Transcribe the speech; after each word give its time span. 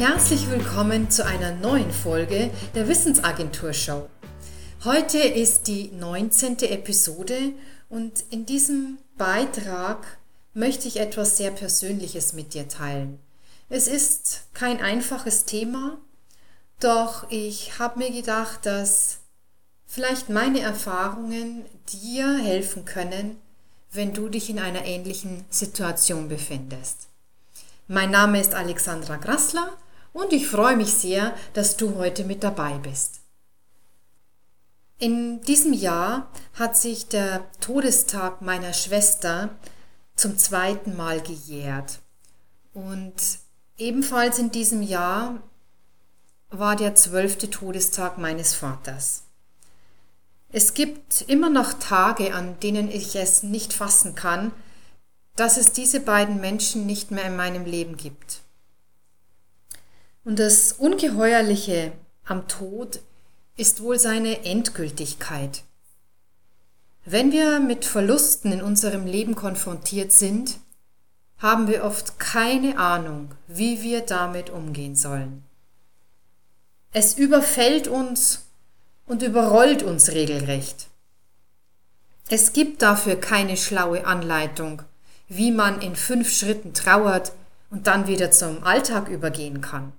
Herzlich 0.00 0.48
willkommen 0.48 1.10
zu 1.10 1.26
einer 1.26 1.52
neuen 1.52 1.92
Folge 1.92 2.50
der 2.74 2.88
Wissensagentur 2.88 3.74
Show. 3.74 4.08
Heute 4.82 5.18
ist 5.18 5.66
die 5.66 5.90
19. 5.92 6.56
Episode 6.60 7.52
und 7.90 8.24
in 8.30 8.46
diesem 8.46 8.96
Beitrag 9.18 10.16
möchte 10.54 10.88
ich 10.88 11.00
etwas 11.00 11.36
sehr 11.36 11.50
Persönliches 11.50 12.32
mit 12.32 12.54
dir 12.54 12.66
teilen. 12.66 13.18
Es 13.68 13.88
ist 13.88 14.44
kein 14.54 14.80
einfaches 14.80 15.44
Thema, 15.44 15.98
doch 16.80 17.26
ich 17.28 17.78
habe 17.78 17.98
mir 17.98 18.10
gedacht, 18.10 18.64
dass 18.64 19.18
vielleicht 19.84 20.30
meine 20.30 20.60
Erfahrungen 20.60 21.66
dir 21.92 22.38
helfen 22.38 22.86
können, 22.86 23.36
wenn 23.92 24.14
du 24.14 24.30
dich 24.30 24.48
in 24.48 24.60
einer 24.60 24.86
ähnlichen 24.86 25.44
Situation 25.50 26.30
befindest. 26.30 27.08
Mein 27.86 28.10
Name 28.10 28.40
ist 28.40 28.54
Alexandra 28.54 29.16
Grassler 29.16 29.76
und 30.12 30.32
ich 30.32 30.48
freue 30.48 30.76
mich 30.76 30.92
sehr, 30.92 31.34
dass 31.54 31.76
du 31.76 31.96
heute 31.96 32.24
mit 32.24 32.42
dabei 32.42 32.78
bist. 32.78 33.20
In 34.98 35.40
diesem 35.42 35.72
Jahr 35.72 36.30
hat 36.54 36.76
sich 36.76 37.08
der 37.08 37.50
Todestag 37.60 38.42
meiner 38.42 38.74
Schwester 38.74 39.50
zum 40.14 40.36
zweiten 40.36 40.94
Mal 40.96 41.22
gejährt. 41.22 42.00
Und 42.74 43.14
ebenfalls 43.78 44.38
in 44.38 44.50
diesem 44.50 44.82
Jahr 44.82 45.42
war 46.50 46.76
der 46.76 46.94
zwölfte 46.94 47.48
Todestag 47.48 48.18
meines 48.18 48.54
Vaters. 48.54 49.22
Es 50.52 50.74
gibt 50.74 51.22
immer 51.22 51.48
noch 51.48 51.74
Tage, 51.74 52.34
an 52.34 52.58
denen 52.60 52.90
ich 52.90 53.14
es 53.16 53.42
nicht 53.42 53.72
fassen 53.72 54.14
kann, 54.14 54.52
dass 55.36 55.56
es 55.56 55.72
diese 55.72 56.00
beiden 56.00 56.40
Menschen 56.40 56.86
nicht 56.86 57.10
mehr 57.10 57.24
in 57.24 57.36
meinem 57.36 57.64
Leben 57.64 57.96
gibt. 57.96 58.39
Und 60.24 60.38
das 60.38 60.72
Ungeheuerliche 60.72 61.92
am 62.24 62.46
Tod 62.46 63.00
ist 63.56 63.82
wohl 63.82 63.98
seine 63.98 64.44
Endgültigkeit. 64.44 65.62
Wenn 67.04 67.32
wir 67.32 67.60
mit 67.60 67.84
Verlusten 67.84 68.52
in 68.52 68.62
unserem 68.62 69.06
Leben 69.06 69.34
konfrontiert 69.34 70.12
sind, 70.12 70.58
haben 71.38 71.68
wir 71.68 71.84
oft 71.84 72.18
keine 72.18 72.78
Ahnung, 72.78 73.30
wie 73.48 73.82
wir 73.82 74.02
damit 74.02 74.50
umgehen 74.50 74.94
sollen. 74.94 75.42
Es 76.92 77.16
überfällt 77.16 77.88
uns 77.88 78.44
und 79.06 79.22
überrollt 79.22 79.82
uns 79.82 80.10
regelrecht. 80.10 80.88
Es 82.28 82.52
gibt 82.52 82.82
dafür 82.82 83.16
keine 83.16 83.56
schlaue 83.56 84.06
Anleitung, 84.06 84.82
wie 85.28 85.50
man 85.50 85.80
in 85.80 85.96
fünf 85.96 86.30
Schritten 86.30 86.74
trauert 86.74 87.32
und 87.70 87.86
dann 87.86 88.06
wieder 88.06 88.30
zum 88.30 88.62
Alltag 88.62 89.08
übergehen 89.08 89.62
kann. 89.62 89.92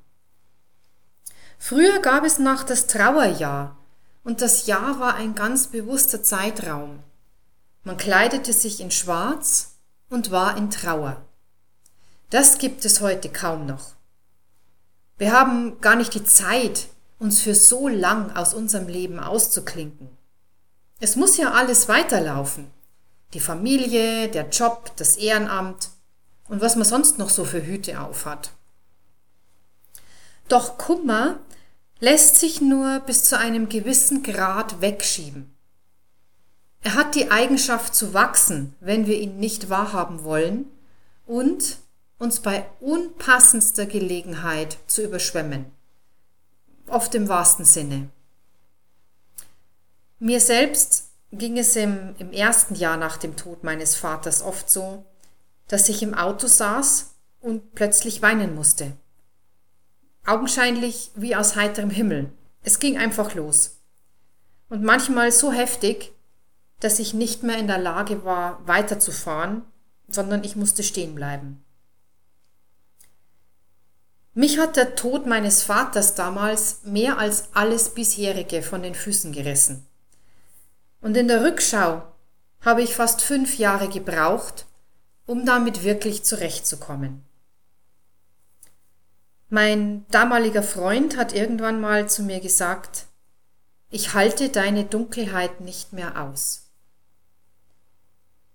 Früher 1.63 1.99
gab 1.99 2.25
es 2.25 2.39
noch 2.39 2.63
das 2.63 2.87
Trauerjahr 2.87 3.77
und 4.23 4.41
das 4.41 4.65
Jahr 4.65 4.99
war 4.99 5.13
ein 5.13 5.35
ganz 5.35 5.67
bewusster 5.67 6.23
Zeitraum. 6.23 7.03
Man 7.83 7.97
kleidete 7.97 8.51
sich 8.51 8.81
in 8.81 8.89
Schwarz 8.89 9.75
und 10.09 10.31
war 10.31 10.57
in 10.57 10.71
Trauer. 10.71 11.21
Das 12.31 12.57
gibt 12.57 12.83
es 12.83 12.99
heute 12.99 13.29
kaum 13.29 13.67
noch. 13.67 13.91
Wir 15.19 15.33
haben 15.33 15.79
gar 15.81 15.95
nicht 15.95 16.15
die 16.15 16.25
Zeit, 16.25 16.87
uns 17.19 17.41
für 17.41 17.53
so 17.53 17.87
lang 17.87 18.35
aus 18.35 18.55
unserem 18.55 18.87
Leben 18.87 19.19
auszuklinken. 19.19 20.09
Es 20.99 21.15
muss 21.15 21.37
ja 21.37 21.51
alles 21.51 21.87
weiterlaufen 21.87 22.71
die 23.33 23.39
Familie, 23.39 24.27
der 24.27 24.49
Job, 24.49 24.91
das 24.97 25.15
Ehrenamt 25.15 25.89
und 26.49 26.59
was 26.59 26.75
man 26.75 26.85
sonst 26.85 27.17
noch 27.17 27.29
so 27.29 27.45
für 27.45 27.65
Hüte 27.65 28.01
aufhat. 28.01 28.51
Doch 30.51 30.77
Kummer 30.77 31.39
lässt 32.01 32.35
sich 32.35 32.59
nur 32.59 32.99
bis 32.99 33.23
zu 33.23 33.37
einem 33.37 33.69
gewissen 33.69 34.21
Grad 34.21 34.81
wegschieben. 34.81 35.55
Er 36.81 36.95
hat 36.95 37.15
die 37.15 37.31
Eigenschaft 37.31 37.95
zu 37.95 38.13
wachsen, 38.13 38.75
wenn 38.81 39.07
wir 39.07 39.17
ihn 39.17 39.39
nicht 39.39 39.69
wahrhaben 39.69 40.25
wollen 40.25 40.65
und 41.25 41.77
uns 42.17 42.41
bei 42.41 42.65
unpassendster 42.81 43.85
Gelegenheit 43.85 44.77
zu 44.87 45.03
überschwemmen. 45.03 45.67
Oft 46.87 47.15
im 47.15 47.29
wahrsten 47.29 47.63
Sinne. 47.63 48.09
Mir 50.19 50.41
selbst 50.41 51.11
ging 51.31 51.57
es 51.57 51.77
im, 51.77 52.13
im 52.17 52.33
ersten 52.33 52.75
Jahr 52.75 52.97
nach 52.97 53.15
dem 53.15 53.37
Tod 53.37 53.63
meines 53.63 53.95
Vaters 53.95 54.41
oft 54.41 54.69
so, 54.69 55.05
dass 55.69 55.87
ich 55.87 56.03
im 56.03 56.13
Auto 56.13 56.47
saß 56.47 57.11
und 57.39 57.73
plötzlich 57.73 58.21
weinen 58.21 58.53
musste. 58.53 58.91
Augenscheinlich 60.25 61.11
wie 61.15 61.35
aus 61.35 61.55
heiterem 61.55 61.89
Himmel. 61.89 62.31
Es 62.63 62.79
ging 62.79 62.97
einfach 62.97 63.33
los. 63.33 63.79
Und 64.69 64.83
manchmal 64.83 65.31
so 65.31 65.51
heftig, 65.51 66.11
dass 66.79 66.99
ich 66.99 67.13
nicht 67.13 67.43
mehr 67.43 67.57
in 67.57 67.67
der 67.67 67.77
Lage 67.77 68.23
war, 68.23 68.65
weiterzufahren, 68.67 69.63
sondern 70.07 70.43
ich 70.43 70.55
musste 70.55 70.83
stehen 70.83 71.15
bleiben. 71.15 71.63
Mich 74.33 74.59
hat 74.59 74.77
der 74.77 74.95
Tod 74.95 75.25
meines 75.25 75.63
Vaters 75.63 76.15
damals 76.15 76.83
mehr 76.83 77.17
als 77.17 77.49
alles 77.53 77.89
bisherige 77.89 78.61
von 78.63 78.81
den 78.81 78.95
Füßen 78.95 79.33
gerissen. 79.33 79.85
Und 81.01 81.17
in 81.17 81.27
der 81.27 81.43
Rückschau 81.43 82.03
habe 82.61 82.81
ich 82.81 82.95
fast 82.95 83.21
fünf 83.21 83.57
Jahre 83.57 83.89
gebraucht, 83.89 84.67
um 85.25 85.45
damit 85.45 85.83
wirklich 85.83 86.23
zurechtzukommen. 86.23 87.23
Mein 89.53 90.05
damaliger 90.11 90.63
Freund 90.63 91.17
hat 91.17 91.33
irgendwann 91.33 91.81
mal 91.81 92.07
zu 92.07 92.23
mir 92.23 92.39
gesagt, 92.39 93.07
ich 93.89 94.13
halte 94.13 94.47
deine 94.47 94.85
Dunkelheit 94.85 95.59
nicht 95.59 95.91
mehr 95.91 96.21
aus. 96.21 96.69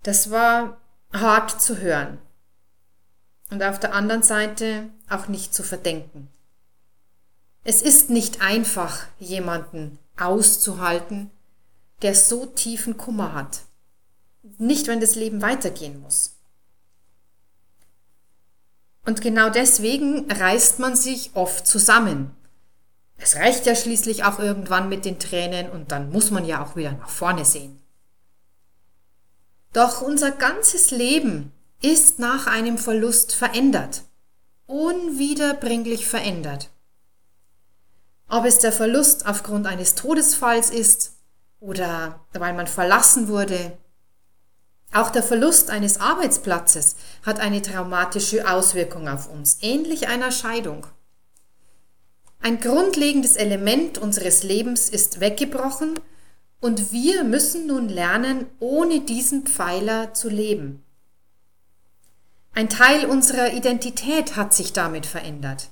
Das 0.03 0.31
war 0.31 0.81
hart 1.13 1.61
zu 1.61 1.77
hören 1.77 2.17
und 3.51 3.63
auf 3.63 3.79
der 3.79 3.93
anderen 3.93 4.23
Seite 4.23 4.89
auch 5.11 5.29
nicht 5.29 5.53
zu 5.55 5.63
verdenken. 5.63 6.29
Es 7.63 7.83
ist 7.83 8.09
nicht 8.09 8.41
einfach, 8.41 9.05
jemanden 9.19 9.99
auszuhalten, 10.19 11.31
der 12.01 12.15
so 12.15 12.47
tiefen 12.47 12.97
Kummer 12.97 13.35
hat. 13.35 13.65
Nicht, 14.57 14.87
wenn 14.87 15.01
das 15.01 15.15
Leben 15.15 15.43
weitergehen 15.43 16.01
muss. 16.01 16.36
Und 19.07 19.21
genau 19.21 19.51
deswegen 19.51 20.31
reißt 20.31 20.81
man 20.81 20.97
sich 20.97 21.31
oft 21.35 21.67
zusammen. 21.67 22.37
Es 23.17 23.37
reicht 23.37 23.65
ja 23.65 23.75
schließlich 23.75 24.25
auch 24.25 24.39
irgendwann 24.39 24.89
mit 24.89 25.05
den 25.05 25.19
Tränen 25.19 25.71
und 25.71 25.93
dann 25.93 26.11
muss 26.11 26.31
man 26.31 26.45
ja 26.45 26.63
auch 26.63 26.77
wieder 26.77 26.93
nach 26.93 27.09
vorne 27.09 27.45
sehen. 27.45 27.81
Doch 29.73 30.03
unser 30.03 30.33
ganzes 30.33 30.91
Leben 30.91 31.53
ist 31.83 32.19
nach 32.19 32.47
einem 32.47 32.79
Verlust 32.79 33.35
verändert, 33.35 34.03
unwiederbringlich 34.67 36.07
verändert. 36.07 36.71
Ob 38.29 38.45
es 38.45 38.59
der 38.59 38.73
Verlust 38.73 39.27
aufgrund 39.27 39.67
eines 39.67 39.95
Todesfalls 39.95 40.71
ist 40.71 41.13
oder 41.61 42.27
weil 42.33 42.55
man 42.55 42.67
verlassen 42.67 43.29
wurde. 43.29 43.79
Auch 44.97 45.11
der 45.11 45.23
Verlust 45.23 45.69
eines 45.69 46.01
Arbeitsplatzes 46.01 46.97
hat 47.23 47.39
eine 47.39 47.61
traumatische 47.61 48.51
Auswirkung 48.51 49.09
auf 49.09 49.29
uns, 49.29 49.59
ähnlich 49.61 50.09
einer 50.09 50.33
Scheidung. 50.33 50.87
Ein 52.41 52.61
grundlegendes 52.61 53.37
Element 53.37 53.99
unseres 53.99 54.43
Lebens 54.43 54.89
ist 54.89 55.21
weggebrochen 55.21 56.01
und 56.63 56.93
wir 56.93 57.25
müssen 57.25 57.67
nun 57.67 57.91
lernen, 57.91 58.47
ohne 58.59 59.01
diesen 59.01 59.43
Pfeiler 59.43 60.15
zu 60.15 60.31
leben. 60.31 60.83
Ein 62.55 62.71
Teil 62.71 63.05
unserer 63.05 63.53
Identität 63.53 64.35
hat 64.35 64.55
sich 64.55 64.73
damit 64.73 65.05
verändert. 65.05 65.69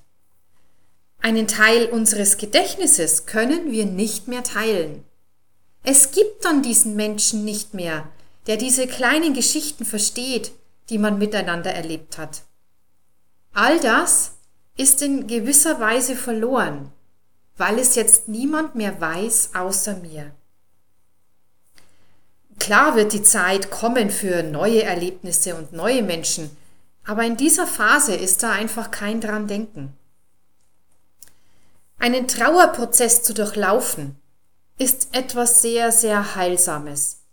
Einen 1.19 1.49
Teil 1.49 1.87
unseres 1.87 2.37
Gedächtnisses 2.37 3.25
können 3.25 3.73
wir 3.73 3.87
nicht 3.87 4.29
mehr 4.29 4.43
teilen. 4.43 5.03
Es 5.83 6.11
gibt 6.11 6.45
dann 6.45 6.63
diesen 6.63 6.95
Menschen 6.95 7.47
nicht 7.47 7.73
mehr, 7.73 8.07
der 8.47 8.57
diese 8.57 8.87
kleinen 8.87 9.35
Geschichten 9.35 9.85
versteht, 9.85 10.53
die 10.91 10.99
man 10.99 11.19
miteinander 11.19 11.73
erlebt 11.73 12.19
hat. 12.19 12.43
All 13.53 13.81
das 13.81 14.33
ist 14.77 15.03
in 15.03 15.27
gewisser 15.27 15.81
Weise 15.81 16.17
verloren, 16.17 16.91
weil 17.57 17.79
es 17.79 17.95
jetzt 17.95 18.29
niemand 18.29 18.75
mehr 18.75 19.01
weiß 19.01 19.51
außer 19.55 19.97
mir. 19.97 20.33
Klar 22.59 22.97
wird 22.97 23.13
die 23.13 23.23
Zeit 23.23 23.71
kommen 23.71 24.11
für 24.11 24.43
neue 24.43 24.83
Erlebnisse 24.83 25.55
und 25.55 25.73
neue 25.73 26.03
Menschen, 26.03 26.57
aber 27.05 27.25
in 27.25 27.37
dieser 27.37 27.67
Phase 27.67 28.15
ist 28.15 28.43
da 28.43 28.53
einfach 28.53 28.91
kein 28.91 29.21
dran 29.21 29.47
denken. 29.47 29.97
Einen 31.99 32.27
Trauerprozess 32.27 33.23
zu 33.23 33.35
durchlaufen, 33.35 34.17
ist 34.79 35.09
etwas 35.13 35.63
sehr, 35.63 35.93
sehr 35.93 36.35
Heilsames. 36.35 37.24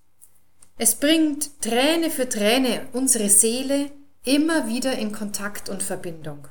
Es 0.84 0.96
bringt 0.96 1.62
Träne 1.62 2.10
für 2.10 2.28
Träne 2.28 2.88
unsere 2.92 3.30
Seele 3.30 3.92
immer 4.26 4.68
wieder 4.68 4.98
in 4.98 5.12
Kontakt 5.12 5.70
und 5.70 5.84
Verbindung. 5.84 6.48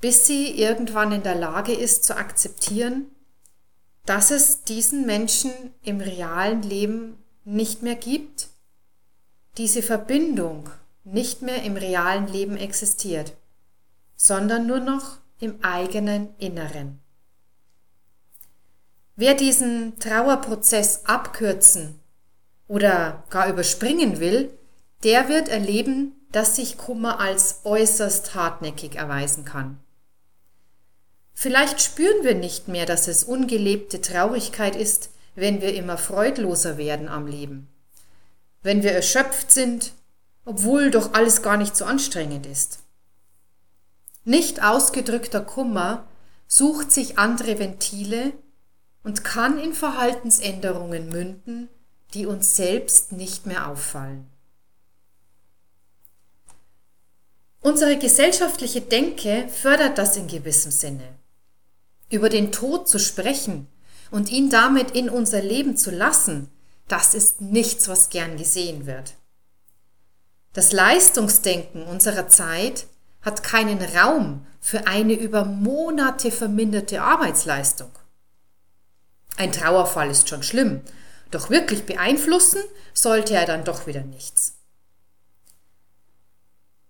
bis 0.00 0.26
sie 0.26 0.58
irgendwann 0.58 1.12
in 1.12 1.22
der 1.22 1.34
Lage 1.34 1.74
ist 1.74 2.04
zu 2.04 2.16
akzeptieren, 2.16 3.10
dass 4.06 4.30
es 4.30 4.62
diesen 4.62 5.04
Menschen 5.04 5.52
im 5.82 6.00
realen 6.00 6.62
Leben 6.62 7.18
nicht 7.44 7.82
mehr 7.82 7.94
gibt, 7.94 8.48
diese 9.58 9.82
Verbindung 9.82 10.70
nicht 11.04 11.42
mehr 11.42 11.64
im 11.64 11.76
realen 11.76 12.26
Leben 12.26 12.56
existiert, 12.56 13.34
sondern 14.16 14.66
nur 14.66 14.80
noch 14.80 15.18
im 15.40 15.62
eigenen 15.62 16.34
Inneren. 16.38 17.00
Wer 19.14 19.34
diesen 19.34 19.98
Trauerprozess 19.98 21.04
abkürzen 21.04 22.00
oder 22.68 23.24
gar 23.30 23.48
überspringen 23.48 24.20
will, 24.20 24.56
der 25.02 25.28
wird 25.28 25.48
erleben, 25.48 26.14
dass 26.30 26.56
sich 26.56 26.76
Kummer 26.76 27.18
als 27.18 27.60
äußerst 27.64 28.34
hartnäckig 28.34 28.96
erweisen 28.96 29.44
kann. 29.44 29.80
Vielleicht 31.32 31.80
spüren 31.80 32.24
wir 32.24 32.34
nicht 32.34 32.68
mehr, 32.68 32.84
dass 32.84 33.08
es 33.08 33.24
ungelebte 33.24 34.00
Traurigkeit 34.00 34.76
ist, 34.76 35.10
wenn 35.34 35.60
wir 35.60 35.74
immer 35.74 35.96
freudloser 35.96 36.78
werden 36.78 37.08
am 37.08 37.26
Leben, 37.26 37.68
wenn 38.62 38.82
wir 38.82 38.92
erschöpft 38.92 39.52
sind, 39.52 39.92
obwohl 40.44 40.90
doch 40.90 41.14
alles 41.14 41.42
gar 41.42 41.56
nicht 41.56 41.76
so 41.76 41.84
anstrengend 41.84 42.44
ist. 42.44 42.80
Nicht 44.24 44.62
ausgedrückter 44.62 45.40
Kummer 45.40 46.06
sucht 46.48 46.90
sich 46.90 47.18
andere 47.18 47.58
Ventile 47.58 48.32
und 49.04 49.22
kann 49.22 49.58
in 49.58 49.74
Verhaltensänderungen 49.74 51.08
münden, 51.08 51.68
die 52.14 52.26
uns 52.26 52.56
selbst 52.56 53.12
nicht 53.12 53.46
mehr 53.46 53.68
auffallen. 53.68 54.26
Unsere 57.60 57.98
gesellschaftliche 57.98 58.80
Denke 58.80 59.48
fördert 59.48 59.98
das 59.98 60.16
in 60.16 60.28
gewissem 60.28 60.70
Sinne. 60.70 61.18
Über 62.08 62.28
den 62.28 62.52
Tod 62.52 62.88
zu 62.88 62.98
sprechen 62.98 63.66
und 64.10 64.30
ihn 64.30 64.48
damit 64.48 64.92
in 64.92 65.10
unser 65.10 65.42
Leben 65.42 65.76
zu 65.76 65.90
lassen, 65.90 66.50
das 66.86 67.14
ist 67.14 67.40
nichts, 67.40 67.88
was 67.88 68.08
gern 68.08 68.36
gesehen 68.36 68.86
wird. 68.86 69.14
Das 70.54 70.72
Leistungsdenken 70.72 71.82
unserer 71.82 72.28
Zeit 72.28 72.86
hat 73.20 73.42
keinen 73.42 73.82
Raum 73.82 74.46
für 74.60 74.86
eine 74.86 75.14
über 75.14 75.44
Monate 75.44 76.30
verminderte 76.30 77.02
Arbeitsleistung. 77.02 77.90
Ein 79.36 79.52
Trauerfall 79.52 80.10
ist 80.10 80.28
schon 80.28 80.42
schlimm, 80.42 80.80
doch 81.30 81.50
wirklich 81.50 81.84
beeinflussen 81.84 82.60
sollte 82.94 83.34
er 83.34 83.46
dann 83.46 83.64
doch 83.64 83.86
wieder 83.86 84.02
nichts. 84.02 84.54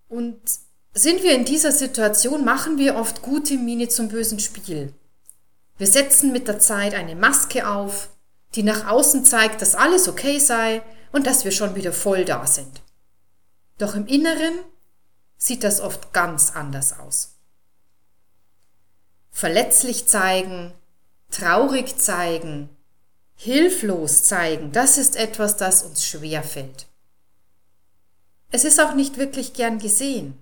Und 0.08 0.40
sind 0.94 1.22
wir 1.22 1.34
in 1.34 1.44
dieser 1.44 1.72
Situation, 1.72 2.44
machen 2.44 2.78
wir 2.78 2.96
oft 2.96 3.22
gute 3.22 3.56
Miene 3.56 3.88
zum 3.88 4.08
bösen 4.08 4.40
Spiel. 4.40 4.92
Wir 5.76 5.86
setzen 5.86 6.32
mit 6.32 6.48
der 6.48 6.58
Zeit 6.58 6.94
eine 6.94 7.14
Maske 7.14 7.68
auf, 7.68 8.08
die 8.54 8.62
nach 8.62 8.86
außen 8.88 9.24
zeigt, 9.24 9.62
dass 9.62 9.74
alles 9.74 10.08
okay 10.08 10.38
sei 10.38 10.82
und 11.12 11.26
dass 11.26 11.44
wir 11.44 11.52
schon 11.52 11.74
wieder 11.74 11.92
voll 11.92 12.24
da 12.24 12.46
sind. 12.46 12.82
Doch 13.78 13.94
im 13.94 14.06
Inneren 14.06 14.54
sieht 15.36 15.62
das 15.62 15.80
oft 15.80 16.12
ganz 16.12 16.52
anders 16.54 16.98
aus. 16.98 17.36
Verletzlich 19.30 20.08
zeigen, 20.08 20.72
traurig 21.30 21.96
zeigen, 21.96 22.70
hilflos 23.40 24.24
zeigen, 24.24 24.72
das 24.72 24.98
ist 24.98 25.14
etwas, 25.14 25.56
das 25.56 25.84
uns 25.84 26.04
schwer 26.04 26.42
fällt. 26.42 26.86
Es 28.50 28.64
ist 28.64 28.80
auch 28.80 28.94
nicht 28.94 29.16
wirklich 29.16 29.52
gern 29.52 29.78
gesehen. 29.78 30.36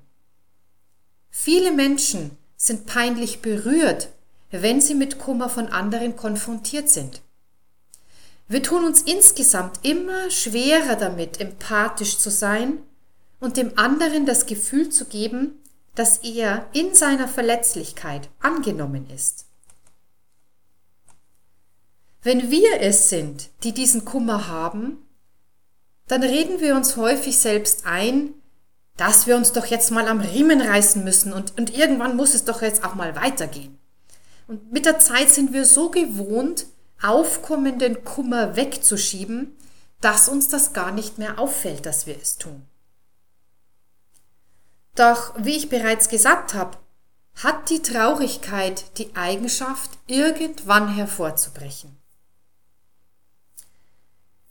Viele 1.30 1.72
Menschen 1.72 2.30
sind 2.56 2.86
peinlich 2.86 3.42
berührt, 3.42 4.08
wenn 4.50 4.80
sie 4.80 4.94
mit 4.94 5.18
Kummer 5.18 5.50
von 5.50 5.68
anderen 5.68 6.16
konfrontiert 6.16 6.88
sind. 6.88 7.20
Wir 8.48 8.62
tun 8.62 8.84
uns 8.84 9.02
insgesamt 9.02 9.80
immer 9.84 10.30
schwerer 10.30 10.96
damit, 10.96 11.38
empathisch 11.38 12.16
zu 12.16 12.30
sein 12.30 12.78
und 13.40 13.58
dem 13.58 13.76
anderen 13.76 14.24
das 14.24 14.46
Gefühl 14.46 14.88
zu 14.88 15.04
geben, 15.04 15.60
dass 15.94 16.18
er 16.18 16.66
in 16.72 16.94
seiner 16.94 17.28
Verletzlichkeit 17.28 18.30
angenommen 18.40 19.10
ist. 19.10 19.45
Wenn 22.26 22.50
wir 22.50 22.80
es 22.80 23.08
sind, 23.08 23.50
die 23.62 23.70
diesen 23.70 24.04
Kummer 24.04 24.48
haben, 24.48 25.06
dann 26.08 26.24
reden 26.24 26.58
wir 26.58 26.74
uns 26.74 26.96
häufig 26.96 27.38
selbst 27.38 27.86
ein, 27.86 28.34
dass 28.96 29.28
wir 29.28 29.36
uns 29.36 29.52
doch 29.52 29.66
jetzt 29.66 29.92
mal 29.92 30.08
am 30.08 30.18
Riemen 30.18 30.60
reißen 30.60 31.04
müssen 31.04 31.32
und, 31.32 31.56
und 31.56 31.78
irgendwann 31.78 32.16
muss 32.16 32.34
es 32.34 32.44
doch 32.44 32.62
jetzt 32.62 32.82
auch 32.82 32.96
mal 32.96 33.14
weitergehen. 33.14 33.78
Und 34.48 34.72
mit 34.72 34.86
der 34.86 34.98
Zeit 34.98 35.30
sind 35.30 35.52
wir 35.52 35.64
so 35.64 35.88
gewohnt, 35.88 36.66
aufkommenden 37.00 38.02
Kummer 38.02 38.56
wegzuschieben, 38.56 39.56
dass 40.00 40.28
uns 40.28 40.48
das 40.48 40.72
gar 40.72 40.90
nicht 40.90 41.18
mehr 41.18 41.38
auffällt, 41.38 41.86
dass 41.86 42.08
wir 42.08 42.16
es 42.20 42.38
tun. 42.38 42.66
Doch, 44.96 45.32
wie 45.38 45.56
ich 45.56 45.68
bereits 45.68 46.08
gesagt 46.08 46.54
habe, 46.54 46.76
hat 47.36 47.70
die 47.70 47.82
Traurigkeit 47.82 48.98
die 48.98 49.14
Eigenschaft, 49.14 49.90
irgendwann 50.08 50.92
hervorzubrechen. 50.92 51.96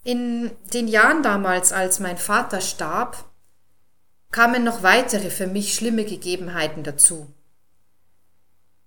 In 0.06 0.52
den 0.72 0.88
Jahren 0.88 1.24
damals, 1.24 1.72
als 1.72 2.00
mein 2.00 2.20
Vater 2.20 2.62
starb, 2.62 3.26
kamen 4.30 4.64
noch 4.64 4.84
weitere 4.84 5.32
für 5.32 5.48
mich 5.48 5.74
schlimme 5.74 6.06
Gegebenheiten 6.06 6.84
dazu. 6.84 7.34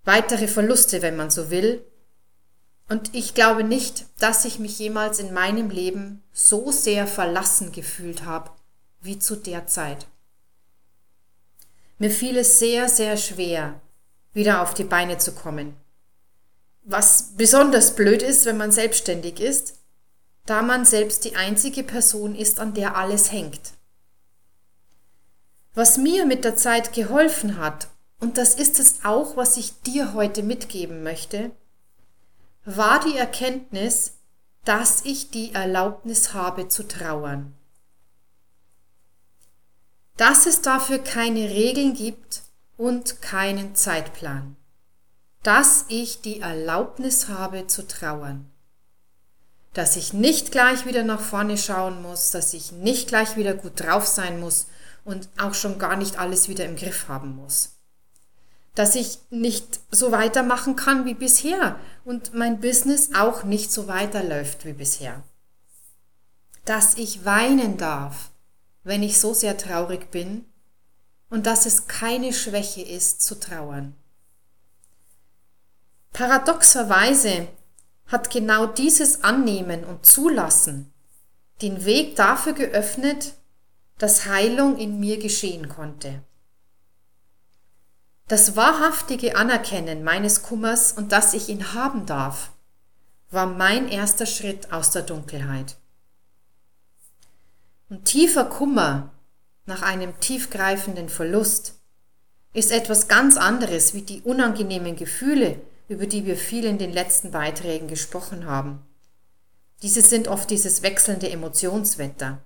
Weitere 0.04 0.46
Verluste, 0.46 1.02
wenn 1.02 1.16
man 1.16 1.32
so 1.32 1.50
will. 1.50 1.84
Und 2.88 3.16
ich 3.16 3.34
glaube 3.34 3.64
nicht, 3.64 4.06
dass 4.20 4.44
ich 4.44 4.60
mich 4.60 4.78
jemals 4.78 5.18
in 5.18 5.34
meinem 5.34 5.70
Leben 5.70 6.22
so 6.32 6.70
sehr 6.70 7.08
verlassen 7.08 7.72
gefühlt 7.72 8.24
habe 8.24 8.52
wie 9.00 9.18
zu 9.18 9.34
der 9.34 9.66
Zeit. 9.66 10.06
Mir 11.98 12.12
fiel 12.12 12.36
es 12.36 12.60
sehr, 12.60 12.88
sehr 12.88 13.16
schwer, 13.16 13.80
wieder 14.34 14.62
auf 14.62 14.72
die 14.72 14.84
Beine 14.84 15.18
zu 15.18 15.32
kommen. 15.32 15.74
Was 16.84 17.32
besonders 17.36 17.96
blöd 17.96 18.22
ist, 18.22 18.46
wenn 18.46 18.56
man 18.56 18.70
selbstständig 18.70 19.40
ist, 19.40 19.77
da 20.48 20.62
man 20.62 20.86
selbst 20.86 21.26
die 21.26 21.36
einzige 21.36 21.82
Person 21.82 22.34
ist, 22.34 22.58
an 22.58 22.72
der 22.72 22.96
alles 22.96 23.32
hängt. 23.32 23.60
Was 25.74 25.98
mir 25.98 26.24
mit 26.24 26.42
der 26.42 26.56
Zeit 26.56 26.94
geholfen 26.94 27.58
hat, 27.58 27.88
und 28.18 28.38
das 28.38 28.54
ist 28.54 28.80
es 28.80 29.04
auch, 29.04 29.36
was 29.36 29.58
ich 29.58 29.82
dir 29.82 30.14
heute 30.14 30.42
mitgeben 30.42 31.02
möchte, 31.02 31.50
war 32.64 32.98
die 33.00 33.18
Erkenntnis, 33.18 34.14
dass 34.64 35.04
ich 35.04 35.30
die 35.30 35.52
Erlaubnis 35.52 36.32
habe 36.32 36.68
zu 36.68 36.88
trauern. 36.88 37.54
Dass 40.16 40.46
es 40.46 40.62
dafür 40.62 40.98
keine 40.98 41.50
Regeln 41.50 41.92
gibt 41.92 42.40
und 42.78 43.20
keinen 43.20 43.74
Zeitplan. 43.74 44.56
Dass 45.42 45.84
ich 45.88 46.22
die 46.22 46.40
Erlaubnis 46.40 47.28
habe 47.28 47.66
zu 47.66 47.86
trauern 47.86 48.50
dass 49.74 49.96
ich 49.96 50.12
nicht 50.12 50.50
gleich 50.50 50.86
wieder 50.86 51.04
nach 51.04 51.20
vorne 51.20 51.56
schauen 51.56 52.02
muss, 52.02 52.30
dass 52.30 52.54
ich 52.54 52.72
nicht 52.72 53.08
gleich 53.08 53.36
wieder 53.36 53.54
gut 53.54 53.80
drauf 53.80 54.06
sein 54.06 54.40
muss 54.40 54.66
und 55.04 55.28
auch 55.38 55.54
schon 55.54 55.78
gar 55.78 55.96
nicht 55.96 56.18
alles 56.18 56.48
wieder 56.48 56.64
im 56.64 56.76
Griff 56.76 57.08
haben 57.08 57.36
muss. 57.36 57.76
Dass 58.74 58.94
ich 58.94 59.18
nicht 59.30 59.80
so 59.90 60.12
weitermachen 60.12 60.76
kann 60.76 61.04
wie 61.04 61.14
bisher 61.14 61.76
und 62.04 62.34
mein 62.34 62.60
Business 62.60 63.10
auch 63.14 63.44
nicht 63.44 63.72
so 63.72 63.88
weiterläuft 63.88 64.64
wie 64.64 64.72
bisher. 64.72 65.22
Dass 66.64 66.96
ich 66.96 67.24
weinen 67.24 67.76
darf, 67.76 68.30
wenn 68.84 69.02
ich 69.02 69.18
so 69.18 69.34
sehr 69.34 69.56
traurig 69.56 70.10
bin 70.10 70.44
und 71.30 71.46
dass 71.46 71.66
es 71.66 71.86
keine 71.86 72.32
Schwäche 72.32 72.82
ist 72.82 73.22
zu 73.22 73.38
trauern. 73.38 73.94
Paradoxerweise 76.12 77.48
hat 78.08 78.30
genau 78.30 78.66
dieses 78.66 79.22
Annehmen 79.22 79.84
und 79.84 80.04
Zulassen 80.04 80.92
den 81.62 81.84
Weg 81.84 82.16
dafür 82.16 82.54
geöffnet, 82.54 83.34
dass 83.98 84.26
Heilung 84.26 84.76
in 84.76 84.98
mir 84.98 85.18
geschehen 85.18 85.68
konnte. 85.68 86.22
Das 88.28 88.56
wahrhaftige 88.56 89.36
Anerkennen 89.36 90.04
meines 90.04 90.42
Kummers 90.42 90.92
und 90.92 91.12
dass 91.12 91.34
ich 91.34 91.48
ihn 91.48 91.72
haben 91.74 92.06
darf, 92.06 92.50
war 93.30 93.46
mein 93.46 93.88
erster 93.88 94.26
Schritt 94.26 94.72
aus 94.72 94.90
der 94.90 95.02
Dunkelheit. 95.02 95.76
Und 97.88 98.04
tiefer 98.04 98.44
Kummer 98.44 99.10
nach 99.66 99.82
einem 99.82 100.18
tiefgreifenden 100.20 101.08
Verlust 101.08 101.74
ist 102.52 102.70
etwas 102.70 103.08
ganz 103.08 103.36
anderes 103.36 103.94
wie 103.94 104.02
die 104.02 104.22
unangenehmen 104.22 104.96
Gefühle, 104.96 105.60
über 105.88 106.06
die 106.06 106.26
wir 106.26 106.36
viel 106.36 106.64
in 106.64 106.78
den 106.78 106.92
letzten 106.92 107.30
Beiträgen 107.30 107.88
gesprochen 107.88 108.46
haben. 108.46 108.82
Diese 109.82 110.02
sind 110.02 110.28
oft 110.28 110.50
dieses 110.50 110.82
wechselnde 110.82 111.30
Emotionswetter. 111.30 112.42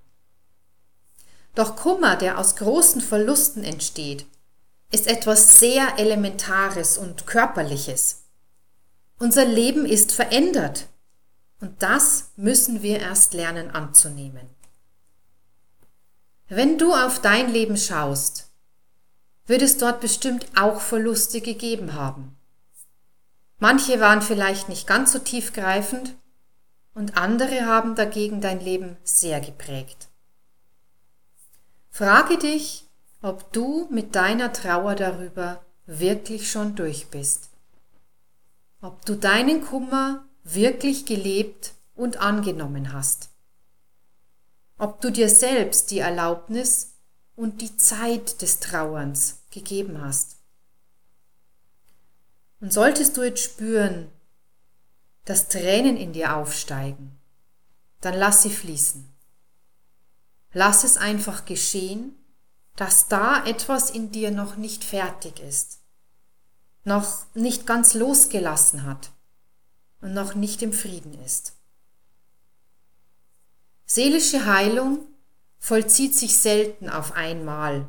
Doch 1.55 1.77
Kummer, 1.77 2.17
der 2.17 2.39
aus 2.39 2.57
großen 2.57 3.01
Verlusten 3.01 3.65
entsteht, 3.65 4.27
ist 4.91 5.07
etwas 5.07 5.59
sehr 5.59 5.99
Elementares 5.99 6.99
und 6.99 7.27
Körperliches. 7.27 8.25
Unser 9.19 9.45
Leben 9.45 9.87
ist 9.87 10.13
verändert 10.13 10.87
und 11.61 11.83
das 11.83 12.33
müssen 12.37 12.83
wir 12.83 13.01
erst 13.01 13.35
lernen 13.35 13.71
anzunehmen. 13.71 14.49
Wenn 16.49 16.77
du 16.77 16.93
auf 16.93 17.21
dein 17.21 17.51
Leben 17.51 17.77
schaust, 17.77 18.51
wird 19.47 19.63
es 19.63 19.79
dort 19.79 20.01
bestimmt 20.01 20.47
auch 20.55 20.81
Verluste 20.81 21.41
gegeben 21.41 21.95
haben. 21.95 22.37
Manche 23.63 24.01
waren 24.01 24.23
vielleicht 24.23 24.69
nicht 24.69 24.89
ganz 24.89 25.13
so 25.13 25.21
tiefgreifend 25.21 26.17
und 26.95 27.17
andere 27.17 27.65
haben 27.65 27.95
dagegen 27.95 28.41
dein 28.41 28.59
Leben 28.59 28.97
sehr 29.05 29.41
geprägt. 29.41 30.09
Frage 31.89 32.39
dich, 32.39 32.89
ob 33.21 33.53
du 33.53 33.87
mit 33.89 34.17
deiner 34.17 34.53
Trauer 34.53 34.97
darüber 34.97 35.65
wirklich 35.87 36.51
schon 36.51 36.75
durch 36.75 37.07
bist. 37.07 37.51
Ob 38.81 39.07
du 39.07 39.15
deinen 39.15 39.65
Kummer 39.65 40.25
wirklich 40.43 41.07
gelebt 41.07 41.75
und 41.95 42.17
angenommen 42.17 42.93
hast. 42.93 43.31
Ob 44.77 45.01
du 45.01 45.13
dir 45.13 45.29
selbst 45.29 45.93
die 45.93 46.01
Erlaubnis 46.01 46.95
und 47.37 47.61
die 47.61 47.77
Zeit 47.77 48.43
des 48.43 48.59
Trauerns 48.59 49.45
gegeben 49.53 50.01
hast. 50.05 50.42
Und 52.63 52.73
solltest 52.73 53.17
du 53.17 53.25
jetzt 53.25 53.43
spüren, 53.43 54.09
dass 55.25 55.49
Tränen 55.49 55.97
in 55.97 56.13
dir 56.13 56.37
aufsteigen, 56.37 57.19
dann 58.01 58.15
lass 58.15 58.45
sie 58.45 58.51
fließen. 58.51 59.13
Lass 60.53 60.85
es 60.85 60.97
einfach 60.97 61.45
geschehen, 61.45 62.15
dass 62.77 63.09
da 63.09 63.45
etwas 63.47 63.91
in 63.91 64.13
dir 64.13 64.31
noch 64.31 64.57
nicht 64.57 64.85
fertig 64.85 65.41
ist, 65.41 65.81
noch 66.85 67.27
nicht 67.35 67.67
ganz 67.67 67.95
losgelassen 67.95 68.85
hat 68.85 69.11
und 70.01 70.15
noch 70.15 70.37
nicht 70.37 70.63
im 70.63 70.73
Frieden 70.73 71.21
ist. 71.25 71.55
Seelische 73.87 74.47
Heilung 74.47 75.01
vollzieht 75.59 76.15
sich 76.15 76.39
selten 76.39 76.89
auf 76.89 77.11
einmal. 77.15 77.89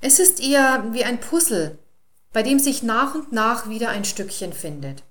Es 0.00 0.18
ist 0.18 0.40
eher 0.40 0.94
wie 0.94 1.04
ein 1.04 1.20
Puzzle, 1.20 1.78
bei 2.32 2.42
dem 2.42 2.58
sich 2.58 2.82
nach 2.82 3.14
und 3.14 3.32
nach 3.32 3.68
wieder 3.68 3.90
ein 3.90 4.04
Stückchen 4.04 4.52
findet. 4.52 5.02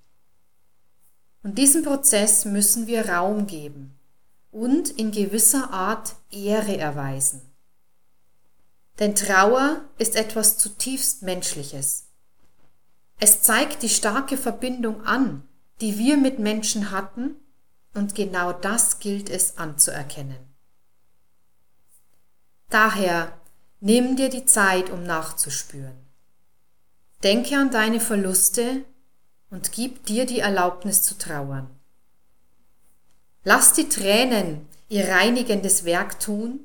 Und 1.44 1.58
diesem 1.58 1.84
Prozess 1.84 2.46
müssen 2.46 2.88
wir 2.88 3.10
Raum 3.10 3.48
geben 3.48 3.98
und 4.52 4.90
in 4.90 5.12
gewisser 5.12 5.72
Art 5.72 6.16
Ehre 6.32 6.78
erweisen. 6.78 7.42
Denn 9.00 9.16
Trauer 9.16 9.82
ist 9.98 10.16
etwas 10.16 10.58
zutiefst 10.58 11.22
Menschliches. 11.22 12.06
Es 13.20 13.42
zeigt 13.42 13.84
die 13.84 13.90
starke 13.90 14.38
Verbindung 14.38 15.04
an, 15.06 15.48
die 15.82 15.98
wir 15.98 16.18
mit 16.18 16.40
Menschen 16.40 16.92
hatten, 16.92 17.36
und 17.94 18.16
genau 18.16 18.52
das 18.52 19.00
gilt 19.00 19.30
es 19.30 19.58
anzuerkennen. 19.58 20.54
Daher 22.70 23.32
nimm 23.80 24.18
dir 24.18 24.30
die 24.30 24.46
Zeit, 24.46 24.90
um 24.90 25.04
nachzuspüren. 25.04 26.05
Denke 27.26 27.58
an 27.58 27.72
deine 27.72 28.00
Verluste 28.00 28.86
und 29.50 29.72
gib 29.72 30.06
dir 30.06 30.28
die 30.28 30.40
Erlaubnis 30.40 31.02
zu 31.02 31.18
trauern. 31.18 31.68
Lass 33.44 33.74
die 33.74 33.90
Tränen 33.90 34.68
ihr 34.90 35.08
reinigendes 35.10 35.86
Werk 35.86 36.20
tun 36.20 36.60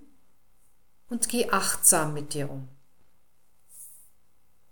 und 1.09 1.31
geh 1.31 1.49
achtsam 1.49 2.13
mit 2.13 2.35
dir 2.35 2.51
um. 2.51 2.69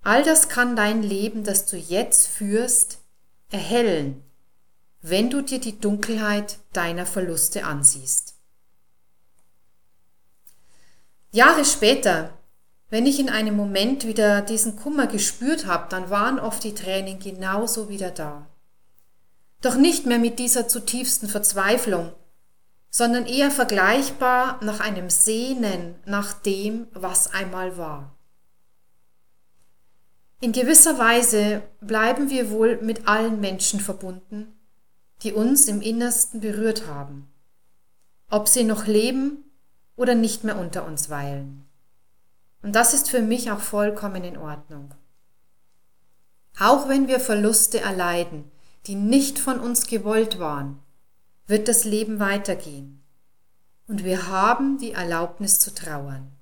All 0.02 0.23
das 0.23 0.50
kann 0.50 0.76
dein 0.76 1.02
Leben, 1.02 1.42
das 1.42 1.64
du 1.64 1.78
jetzt 1.78 2.26
führst, 2.26 2.99
erhellen, 3.50 4.23
wenn 5.00 5.30
du 5.30 5.40
dir 5.40 5.59
die 5.59 5.80
Dunkelheit 5.80 6.59
deiner 6.75 7.07
Verluste 7.07 7.64
ansiehst. 7.64 8.35
Jahre 11.30 11.64
später, 11.64 12.38
wenn 12.90 13.07
ich 13.07 13.21
in 13.21 13.28
einem 13.28 13.54
Moment 13.54 14.07
wieder 14.07 14.40
diesen 14.40 14.76
Kummer 14.76 15.07
gespürt 15.07 15.66
habe, 15.66 15.87
dann 15.90 16.11
waren 16.11 16.38
oft 16.38 16.64
die 16.64 16.75
Tränen 16.75 17.18
genauso 17.18 17.88
wieder 17.88 18.11
da. 18.11 18.47
Doch 19.61 19.75
nicht 19.75 20.07
mehr 20.07 20.18
mit 20.18 20.38
dieser 20.38 20.68
zutiefsten 20.68 21.28
Verzweiflung, 21.28 22.12
sondern 22.90 23.26
eher 23.26 23.50
vergleichbar 23.50 24.59
nach 24.62 24.80
einem 24.80 25.11
Sehnen 25.11 25.97
nach 26.07 26.33
dem, 26.33 26.87
was 26.92 27.33
einmal 27.33 27.76
war. 27.76 28.14
In 30.40 30.52
gewisser 30.52 30.99
Weise 30.99 31.62
bleiben 31.80 32.30
wir 32.30 32.50
wohl 32.50 32.80
mit 32.80 33.09
allen 33.09 33.40
Menschen 33.40 33.80
verbunden, 33.80 34.54
die 35.23 35.33
uns 35.33 35.66
im 35.66 35.83
Innersten 35.83 36.40
berührt 36.40 36.87
haben, 36.87 37.28
ob 38.30 38.49
sie 38.49 38.62
noch 38.62 38.87
leben 38.87 39.45
oder 39.97 40.14
nicht 40.14 40.45
mehr 40.45 40.57
unter 40.57 40.87
uns 40.87 41.11
weilen. 41.11 41.68
Und 42.62 42.73
das 42.73 42.95
ist 42.95 43.11
für 43.11 43.23
mich 43.23 43.50
auch 43.50 43.61
vollkommen 43.61 44.25
in 44.25 44.37
Ordnung. 44.37 44.95
Auch 46.59 46.88
wenn 46.88 47.07
wir 47.07 47.21
Verluste 47.21 47.81
erleiden, 47.81 48.50
die 48.87 48.97
nicht 48.97 49.38
von 49.38 49.61
uns 49.61 49.87
gewollt 49.87 50.38
waren, 50.38 50.81
wird 51.47 51.69
das 51.69 51.85
Leben 51.85 52.19
weitergehen. 52.19 53.03
Und 53.87 54.05
wir 54.05 54.29
haben 54.29 54.79
die 54.79 54.93
Erlaubnis 54.93 55.61
zu 55.61 55.75
trauern. 55.75 56.33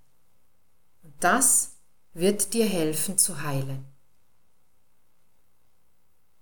Und 1.02 1.14
das 1.20 1.76
wird 2.14 2.54
dir 2.54 2.66
helfen 2.66 3.18
zu 3.18 3.42
heilen. 3.42 3.85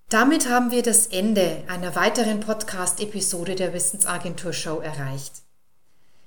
Damit 0.08 0.48
haben 0.48 0.70
wir 0.70 0.82
das 0.82 1.08
Ende 1.08 1.64
einer 1.66 1.96
weiteren 1.96 2.40
Podcast-Episode 2.40 3.56
der 3.56 3.72
Wissensagentur 3.72 4.52
Show 4.52 4.78
erreicht. 4.78 5.42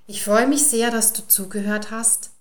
Ich 0.06 0.24
freue 0.24 0.48
mich 0.48 0.68
sehr, 0.68 0.92
dass 0.92 1.14
du 1.14 1.26
zugehört 1.26 1.92
hast 1.92 2.32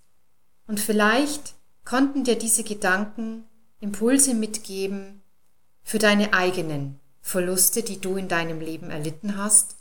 und 0.66 0.80
vielleicht 0.80 1.54
konnten 1.84 2.24
dir 2.24 2.36
diese 2.36 2.64
Gedanken 2.64 3.44
Impulse 3.80 4.34
mitgeben 4.34 5.22
für 5.82 5.98
deine 5.98 6.32
eigenen 6.32 6.98
Verluste, 7.20 7.82
die 7.82 8.00
du 8.00 8.16
in 8.16 8.28
deinem 8.28 8.60
Leben 8.60 8.88
erlitten 8.90 9.36
hast 9.36 9.76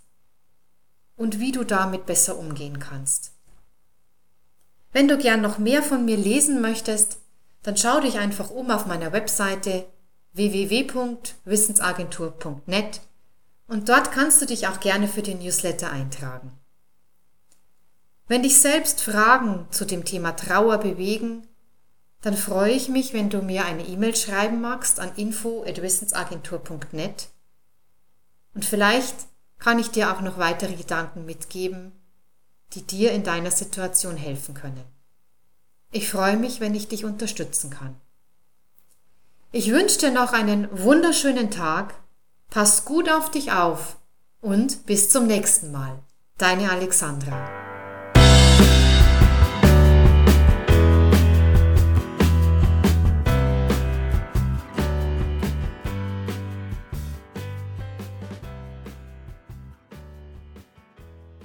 und 1.15 1.39
wie 1.39 1.51
du 1.51 1.63
damit 1.63 2.06
besser 2.06 2.38
umgehen 2.38 2.80
kannst. 2.80 3.32
Wenn 4.92 5.08
du 5.08 5.18
gern 5.18 5.42
noch 5.42 5.58
mehr 5.58 5.82
von 5.84 6.06
mir 6.06 6.18
lesen 6.18 6.62
möchtest, 6.62 7.18
dann 7.63 7.77
schau 7.77 8.00
dich 8.00 8.20
einfach 8.20 8.51
um 8.51 8.70
auf 8.72 8.86
meiner 8.86 9.12
Webseite 9.12 9.86
www.wissensagentur.net 10.34 13.01
und 13.68 13.89
dort 13.89 14.12
kannst 14.12 14.39
du 14.42 14.46
dich 14.46 14.68
auch 14.68 14.80
gerne 14.80 15.08
für 15.08 15.24
den 15.24 15.39
Newsletter 15.39 15.92
eintragen. 15.92 16.51
Wenn 18.27 18.44
dich 18.44 18.60
selbst 18.60 19.01
Fragen 19.01 19.67
zu 19.70 19.86
dem 19.86 20.03
Thema 20.03 20.32
Trauer 20.32 20.79
bewegen, 20.79 21.48
dann 22.22 22.36
freue 22.36 22.72
ich 22.72 22.89
mich, 22.89 23.13
wenn 23.13 23.29
du 23.29 23.44
mir 23.44 23.65
eine 23.65 23.86
E-Mail 23.86 24.15
schreiben 24.15 24.62
magst 24.62 25.00
an 25.00 25.12
info@wissensagentur.net 25.15 27.27
und 28.55 28.65
vielleicht 28.65 29.15
kann 29.60 29.77
ich 29.77 29.91
dir 29.91 30.12
auch 30.12 30.22
noch 30.22 30.39
weitere 30.39 30.75
Gedanken 30.75 31.25
mitgeben, 31.25 31.91
die 32.74 32.82
dir 32.82 33.12
in 33.12 33.24
deiner 33.24 33.51
Situation 33.51 34.17
helfen 34.17 34.55
können. 34.55 34.84
Ich 35.91 36.10
freue 36.10 36.38
mich, 36.38 36.60
wenn 36.60 36.74
ich 36.74 36.88
dich 36.88 37.05
unterstützen 37.05 37.70
kann. 37.70 37.96
Ich 39.51 39.72
wünsche 39.72 40.00
dir 40.00 40.12
noch 40.12 40.34
einen 40.34 40.67
wunderschönen 40.72 41.51
Tag, 41.51 41.94
pass 42.50 42.86
gut 42.86 43.10
auf 43.10 43.32
dich 43.32 43.51
auf 43.51 43.98
und 44.41 44.86
bis 44.86 45.10
zum 45.10 45.27
nächsten 45.27 45.72
Mal. 45.72 46.00
Deine 46.38 46.72
Alexandra. 46.72 47.75